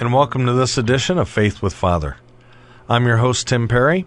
[0.00, 2.16] and welcome to this edition of Faith with Father.
[2.88, 4.06] I'm your host, Tim Perry,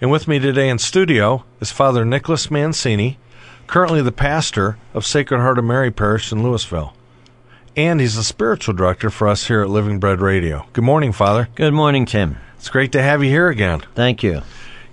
[0.00, 3.18] and with me today in studio is Father Nicholas Mancini,
[3.68, 6.92] currently the pastor of Sacred Heart of Mary Parish in Louisville.
[7.76, 10.66] And he's the spiritual director for us here at Living Bread Radio.
[10.72, 11.48] Good morning, Father.
[11.54, 12.36] Good morning, Tim.
[12.56, 13.84] It's great to have you here again.
[13.94, 14.42] Thank you.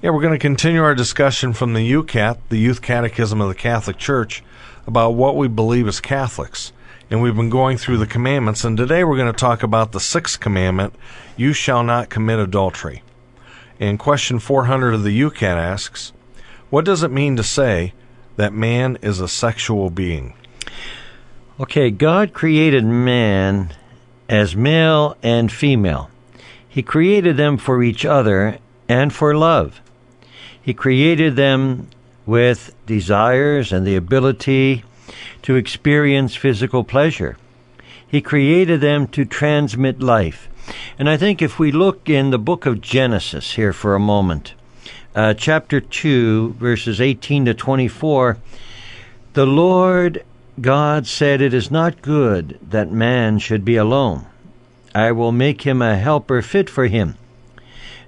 [0.04, 3.56] Yeah, we're going to continue our discussion from the YOUCAT, the Youth Catechism of the
[3.56, 4.44] Catholic Church,
[4.86, 6.72] about what we believe as Catholics.
[7.08, 10.00] And we've been going through the commandments, and today we're going to talk about the
[10.00, 10.96] sixth commandment
[11.38, 13.04] you shall not commit adultery.
[13.80, 16.14] And question 400 of the YOUCAT asks,
[16.72, 17.94] What does it mean to say
[18.38, 20.34] that man is a sexual being?
[21.60, 23.72] Okay, God created man
[24.28, 26.10] as male and female.
[26.68, 28.58] He created them for each other
[28.90, 29.80] and for love.
[30.60, 31.88] He created them
[32.26, 34.84] with desires and the ability
[35.44, 37.38] to experience physical pleasure.
[38.08, 40.48] He created them to transmit life.
[40.98, 44.54] And I think if we look in the book of Genesis here for a moment,
[45.16, 48.38] uh, chapter 2, verses 18 to 24,
[49.34, 50.24] the Lord
[50.60, 54.26] God said, It is not good that man should be alone.
[54.94, 57.18] I will make him a helper fit for him.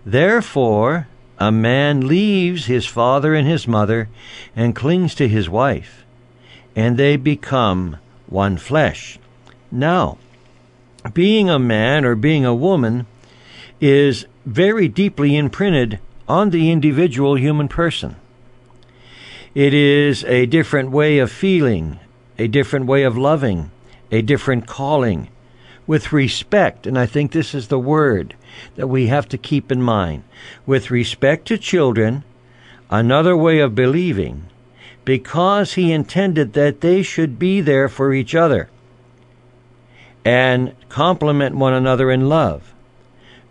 [0.06, 4.08] Therefore, a man leaves his father and his mother
[4.56, 6.06] and clings to his wife,
[6.78, 7.98] and they become
[8.28, 9.18] one flesh.
[9.72, 10.20] Now,
[11.12, 13.08] being a man or being a woman
[13.82, 18.16] is very deeply imprinted on the individual human person.
[19.56, 22.00] It is a different way of feeling,
[22.38, 23.72] a different way of loving,
[24.12, 25.30] a different calling,
[25.88, 28.36] with respect, and I think this is the word
[28.76, 30.24] that we have to keep in mind,
[30.68, 32.24] with respect to children,
[32.92, 34.44] another way of believing,
[35.08, 38.70] because he intended that they should be there for each other
[40.26, 42.74] and complement one another in love.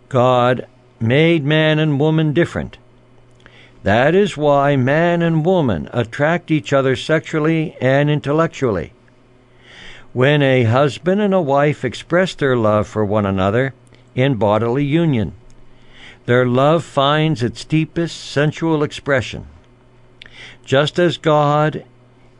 [0.07, 0.67] God
[0.99, 2.77] made man and woman different.
[3.81, 8.93] That is why man and woman attract each other sexually and intellectually.
[10.13, 13.73] When a husband and a wife express their love for one another
[14.13, 15.33] in bodily union,
[16.27, 19.47] their love finds its deepest sensual expression.
[20.67, 21.85] Just as God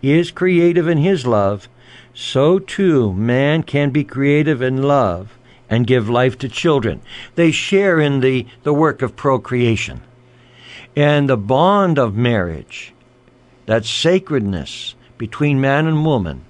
[0.02, 1.70] is creative in his love,
[2.14, 5.38] so too man can be creative in love
[5.70, 7.02] and give life to children.
[7.36, 10.02] They share in the, the work of procreation.
[10.94, 12.94] And the bond of marriage,
[13.66, 16.44] that sacredness between man and woman,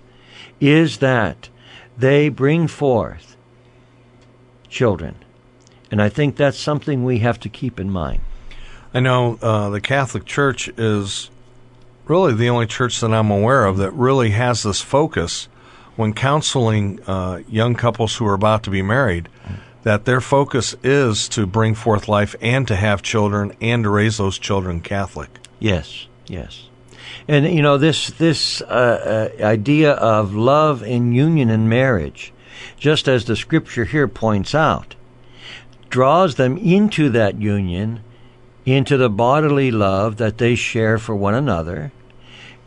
[0.60, 1.50] is that
[1.96, 3.38] they bring forth
[4.68, 5.14] children.
[5.92, 8.22] And I think that's something we have to keep in mind.
[8.96, 11.30] I know uh, the Catholic Church is
[12.10, 15.48] really the only church that I'm aware of that really has this focus
[15.96, 19.28] when counseling uh, young couples who are about to be married,
[19.84, 24.18] that their focus is to bring forth life and to have children and to raise
[24.18, 25.30] those children Catholic.
[25.60, 26.70] Yes, yes.
[27.28, 32.32] And you know this this uh, uh, idea of love and union in marriage,
[32.78, 34.96] just as the scripture here points out,
[35.90, 38.02] draws them into that union,
[38.66, 41.92] into the bodily love that they share for one another,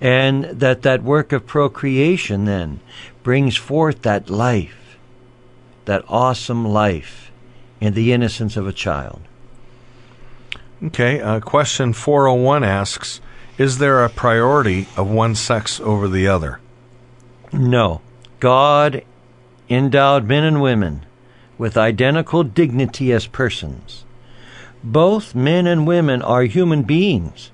[0.00, 2.80] and that that work of procreation then
[3.22, 4.98] brings forth that life,
[5.84, 7.30] that awesome life
[7.80, 9.20] in the innocence of a child.
[10.82, 13.20] Okay, uh, question 401 asks
[13.58, 16.60] Is there a priority of one sex over the other?
[17.52, 18.00] No.
[18.38, 19.04] God
[19.68, 21.04] endowed men and women
[21.58, 24.04] with identical dignity as persons.
[24.82, 27.50] Both men and women are human beings,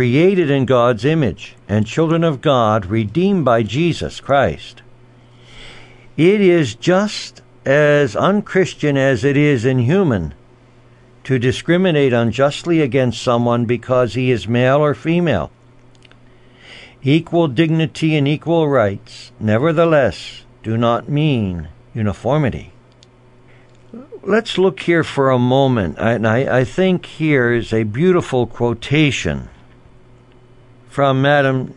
[0.00, 4.80] created in God's image, and children of God, redeemed by Jesus Christ.
[6.16, 10.32] It is just as unchristian as it is inhuman
[11.24, 15.50] to discriminate unjustly against someone because he is male or female.
[17.02, 22.72] Equal dignity and equal rights, nevertheless, do not mean uniformity.
[24.22, 29.50] Let's look here for a moment, and I, I think here is a beautiful quotation
[30.90, 31.72] from Madame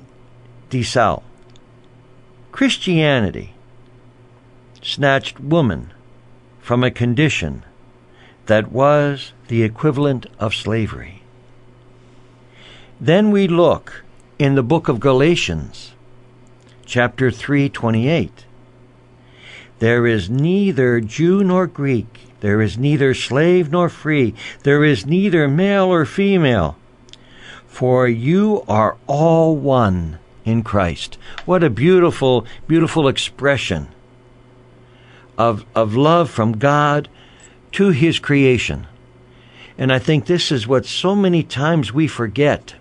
[0.71, 1.21] de Stael.
[2.51, 3.54] Christianity
[4.81, 5.94] snatched woman
[6.60, 7.63] from a condition
[8.48, 11.21] that was the equivalent of slavery.
[13.00, 14.04] Then we look
[14.39, 15.94] in the book of Galatians,
[16.83, 18.45] chapter 3:28.
[19.77, 24.33] There is neither Jew nor Greek, there is neither slave nor free,
[24.63, 26.77] there is neither male or female,
[27.73, 31.17] for you are all one in Christ.
[31.43, 33.87] What a beautiful, beautiful expression
[35.39, 37.09] of, of love from God
[37.71, 38.85] to His creation.
[39.75, 42.75] And I think this is what so many times we forget.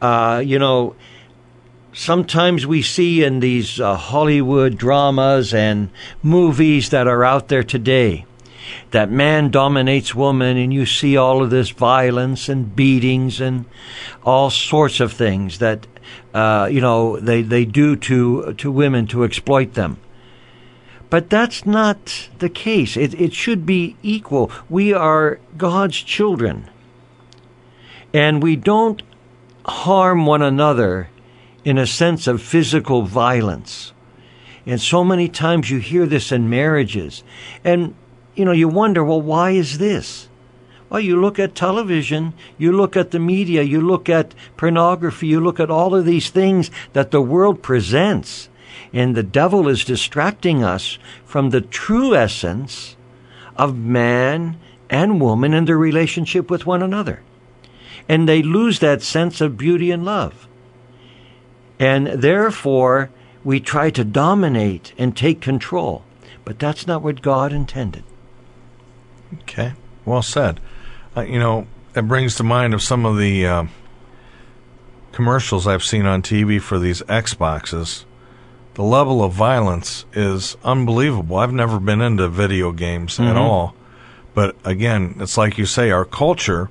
[0.00, 0.94] Uh, you know,
[1.92, 5.90] sometimes we see in these uh, Hollywood dramas and
[6.22, 8.26] movies that are out there today
[8.90, 13.64] that man dominates woman, and you see all of this violence and beatings and
[14.24, 15.86] all sorts of things that
[16.32, 19.98] uh, you know they, they do to to women to exploit them.
[21.10, 22.96] But that's not the case.
[22.96, 24.50] It, it should be equal.
[24.68, 26.68] We are God's children.
[28.12, 29.00] And we don't
[29.64, 31.10] harm one another
[31.64, 33.92] in a sense of physical violence.
[34.66, 37.22] And so many times you hear this in marriages.
[37.62, 37.94] And,
[38.34, 40.28] you know, you wonder, well, why is this?
[40.90, 45.40] Well, you look at television, you look at the media, you look at pornography, you
[45.40, 48.48] look at all of these things that the world presents.
[48.92, 52.96] And the devil is distracting us from the true essence
[53.56, 54.56] of man
[54.88, 57.22] and woman and their relationship with one another.
[58.08, 60.46] And they lose that sense of beauty and love.
[61.78, 63.10] And therefore,
[63.42, 66.04] we try to dominate and take control.
[66.44, 68.04] But that's not what God intended.
[69.42, 69.72] Okay,
[70.04, 70.60] well said.
[71.16, 73.64] Uh, you know, it brings to mind of some of the uh,
[75.12, 78.04] commercials I've seen on TV for these Xboxes
[78.74, 81.36] the level of violence is unbelievable.
[81.36, 83.30] I've never been into video games mm-hmm.
[83.30, 83.74] at all.
[84.34, 86.70] But again, it's like you say, our culture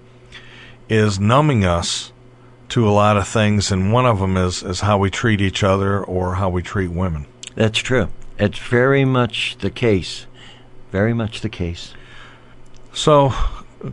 [0.89, 2.11] is numbing us
[2.69, 5.63] to a lot of things, and one of them is, is how we treat each
[5.63, 7.25] other or how we treat women.
[7.55, 8.09] That's true.
[8.37, 10.25] It's very much the case.
[10.91, 11.93] Very much the case.
[12.93, 13.33] So,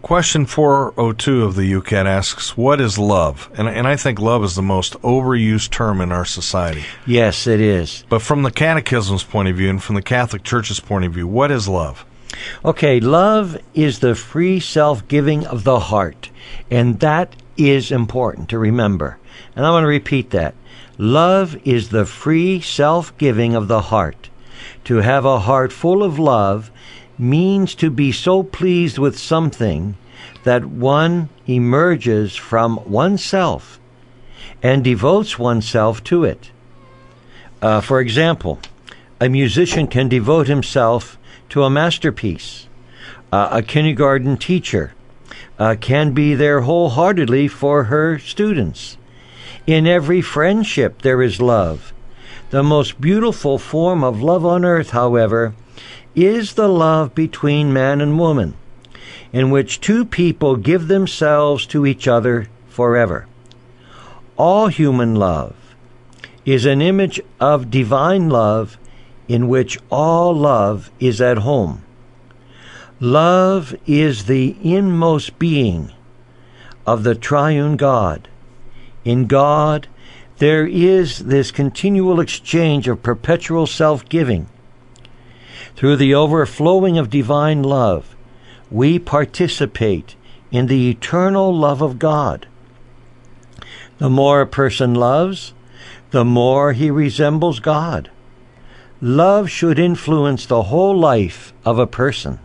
[0.02, 3.50] Question 402 of the YOUCAT asks, What is love?
[3.58, 6.84] And, and I think love is the most overused term in our society.
[7.06, 8.04] Yes, it is.
[8.08, 11.26] But from the Catechism's point of view and from the Catholic Church's point of view,
[11.26, 12.04] what is love?
[12.64, 16.30] Okay, love is the free self giving of the heart.
[16.70, 19.18] And that is important to remember.
[19.56, 20.54] And I want to repeat that.
[20.98, 24.30] Love is the free self giving of the heart.
[24.84, 26.70] To have a heart full of love
[27.20, 29.96] means to be so pleased with something
[30.44, 33.78] that one emerges from oneself
[34.62, 36.50] and devotes oneself to it.
[37.62, 38.58] Uh, for example,
[39.20, 41.18] a musician can devote himself
[41.50, 42.66] to a masterpiece.
[43.32, 44.94] Uh, a kindergarten teacher
[45.58, 48.96] uh, can be there wholeheartedly for her students.
[49.66, 51.92] In every friendship, there is love.
[52.48, 55.54] The most beautiful form of love on earth, however,
[56.24, 58.54] is the love between man and woman,
[59.32, 63.26] in which two people give themselves to each other forever.
[64.36, 65.54] All human love
[66.44, 68.78] is an image of divine love
[69.28, 71.82] in which all love is at home.
[72.98, 75.92] Love is the inmost being
[76.86, 78.28] of the triune God.
[79.04, 79.86] In God,
[80.38, 84.48] there is this continual exchange of perpetual self giving
[85.80, 88.14] through the overflowing of divine love,
[88.70, 90.14] we participate
[90.50, 92.46] in the eternal love of God.
[93.96, 95.54] The more a person loves,
[96.10, 98.10] the more he resembles God.
[99.00, 102.40] Love should influence the whole life of a person,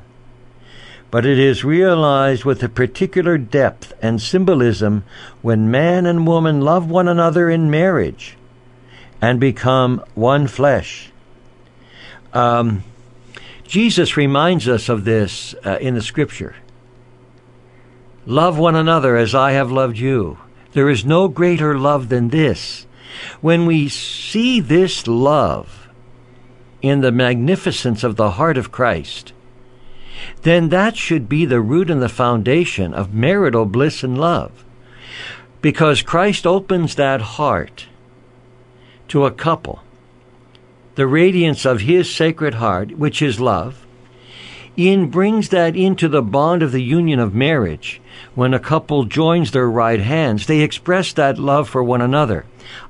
[1.12, 5.04] but it is realized with a particular depth and symbolism
[5.42, 8.38] when man and woman love one another in marriage
[9.22, 11.12] and become one flesh.
[12.32, 12.86] Um,
[13.68, 16.56] Jesus reminds us of this uh, in the scripture.
[18.26, 20.38] Love one another as I have loved you.
[20.74, 22.86] There is no greater love than this.
[23.42, 25.88] When we see this love
[26.82, 29.34] in the magnificence of the heart of Christ,
[30.42, 34.64] then that should be the root and the foundation of marital bliss and love.
[35.62, 37.88] Because Christ opens that heart
[39.08, 39.82] to a couple
[40.96, 43.86] the radiance of his sacred heart, which is love,
[44.78, 48.02] in brings that into the bond of the union of marriage.
[48.34, 52.46] When a couple joins their right hands, they express that love for one another.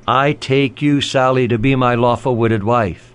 [0.07, 3.13] I take you, Sally, to be my lawful wedded wife.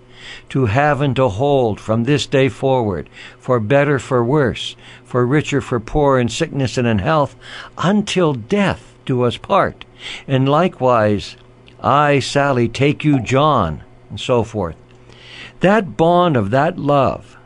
[0.49, 5.61] to have and to hold from this day forward, for better, for worse, for richer,
[5.61, 7.35] for poor, in sickness and in health,
[7.77, 9.85] until death do us part.
[10.27, 11.35] And likewise,
[11.81, 14.75] I, Sally, take you, John, and so forth.
[15.61, 17.37] That bond of that love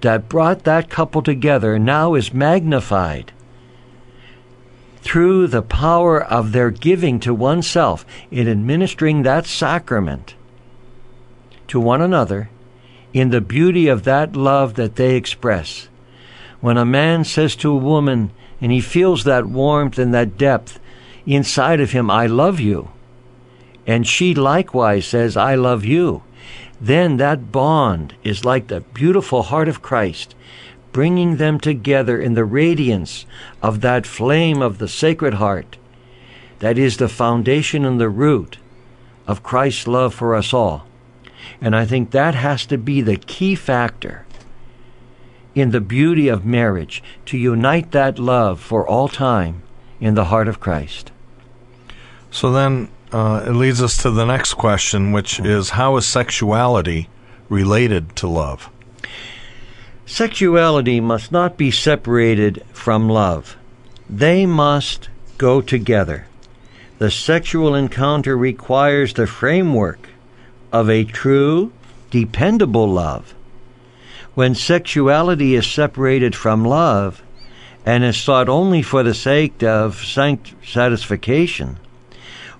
[0.00, 3.32] that brought that couple together now is magnified
[5.02, 10.34] through the power of their giving to oneself in administering that sacrament
[11.68, 12.50] to one another
[13.12, 15.88] in the beauty of that love that they express.
[16.60, 18.30] When a man says to a woman,
[18.60, 20.78] and he feels that warmth and that depth
[21.26, 22.90] inside of him, I love you,
[23.86, 26.22] and she likewise says, I love you,
[26.80, 30.34] then that bond is like the beautiful heart of Christ
[30.92, 33.26] bringing them together in the radiance
[33.62, 35.76] of that flame of the Sacred Heart
[36.60, 38.58] that is the foundation and the root
[39.26, 40.86] of Christ's love for us all.
[41.60, 44.26] And I think that has to be the key factor
[45.54, 49.62] in the beauty of marriage to unite that love for all time
[50.00, 51.10] in the heart of Christ.
[52.30, 57.08] So then uh, it leads us to the next question, which is how is sexuality
[57.48, 58.70] related to love?
[60.06, 63.56] Sexuality must not be separated from love.
[64.08, 66.26] They must go together.
[66.98, 70.08] The sexual encounter requires the framework
[70.72, 71.72] of a true,
[72.10, 73.34] dependable love.
[74.34, 77.22] When sexuality is separated from love
[77.86, 81.78] and is sought only for the sake of satisfaction,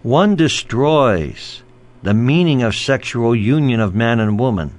[0.03, 1.63] one destroys
[2.03, 4.79] the meaning of sexual union of man and woman.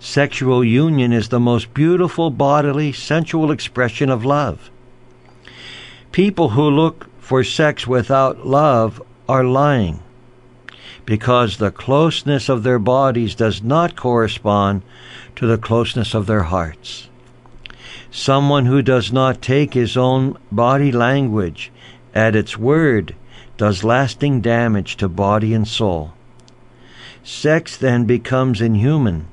[0.00, 4.70] Sexual union is the most beautiful bodily, sensual expression of love.
[6.10, 10.02] People who look for sex without love are lying
[11.06, 14.82] because the closeness of their bodies does not correspond
[15.36, 17.08] to the closeness of their hearts.
[18.10, 21.70] Someone who does not take his own body language
[22.14, 23.14] at its word
[23.62, 26.12] does lasting damage to body and soul.
[27.22, 29.28] Sex then becomes inhuman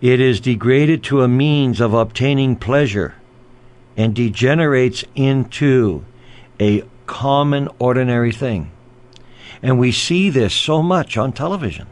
[0.00, 3.14] it is degraded to a means of obtaining pleasure
[3.96, 6.04] and degenerates into
[6.60, 8.70] a common, ordinary thing.
[9.60, 11.88] And we see this so much on television.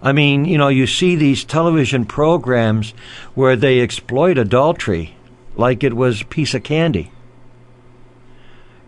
[0.00, 2.94] I mean, you know, you see these television programs
[3.34, 5.16] where they exploit adultery
[5.56, 7.10] like it was a piece of candy.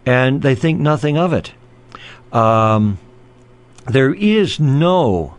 [0.06, 1.52] And they think nothing of it.
[2.32, 2.98] Um,
[3.86, 5.34] there is no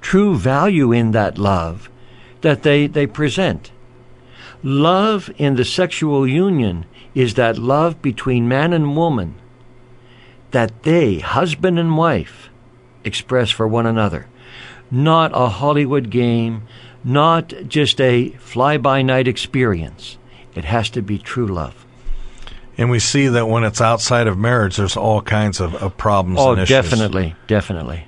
[0.00, 1.90] true value in that love
[2.42, 3.72] that they, they present.
[4.62, 9.34] Love in the sexual union is that love between man and woman
[10.50, 12.48] that they, husband and wife,
[13.04, 14.26] express for one another.
[14.90, 16.62] Not a Hollywood game,
[17.04, 20.16] not just a fly by night experience.
[20.54, 21.84] It has to be true love.
[22.78, 26.38] And we see that when it's outside of marriage, there's all kinds of, of problems
[26.40, 26.68] oh, and issues.
[26.68, 28.04] definitely, definitely.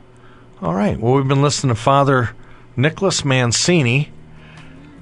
[0.63, 0.99] All right.
[0.99, 2.31] Well, we've been listening to Father
[2.77, 4.13] Nicholas Mancini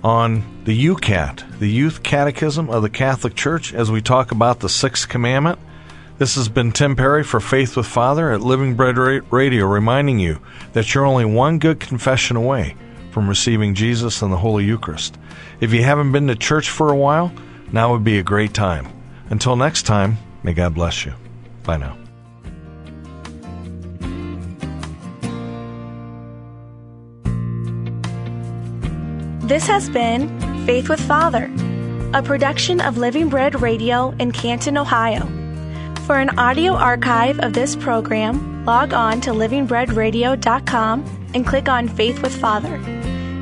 [0.02, 4.68] on the YOUCAT, the Youth Catechism of the Catholic Church, as we talk about the
[4.68, 5.58] Sixth Commandment.
[6.16, 10.40] This has been Tim Perry for Faith with Father at Living Bread Radio, reminding you
[10.72, 12.74] that you're only one good confession away
[13.10, 15.18] from receiving Jesus and the Holy Eucharist.
[15.60, 17.32] If you haven't been to church for a while,
[17.70, 18.97] now would be a great time.
[19.30, 21.12] Until next time, may God bless you.
[21.64, 21.98] Bye now.
[29.48, 30.28] This has been
[30.66, 31.50] Faith with Father,
[32.12, 35.26] a production of Living Bread Radio in Canton, Ohio.
[36.06, 42.20] For an audio archive of this program, log on to livingbreadradio.com and click on Faith
[42.20, 42.78] with Father.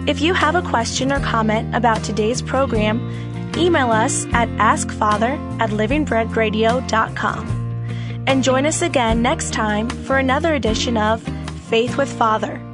[0.07, 3.01] If you have a question or comment about today's program,
[3.57, 7.67] email us at askfather at livingbreadradio.com.
[8.27, 11.23] And join us again next time for another edition of
[11.69, 12.66] Faith with Father.